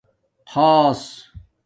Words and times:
خآص 0.55 1.01